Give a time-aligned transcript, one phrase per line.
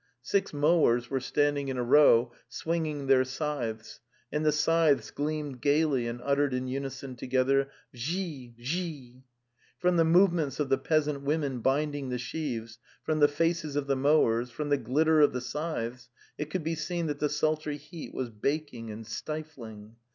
[0.23, 3.99] Six mowers were standing in a row swinging their scythes,
[4.31, 9.21] and the scythes gleamed gaily and uttered in unison together'' Vzhee, vzhee!"
[9.79, 13.95] Frem' the movements of the peasant women binding the sheaves, from the faces of the
[13.95, 17.77] mowers, from the glit ter of the scythes, it could be seen that the sultry
[17.77, 19.97] heat was baking and stifling.